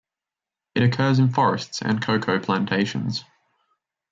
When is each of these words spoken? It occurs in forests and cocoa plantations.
It 0.73 0.81
occurs 0.81 1.19
in 1.19 1.29
forests 1.29 1.79
and 1.83 2.01
cocoa 2.01 2.39
plantations. 2.39 3.23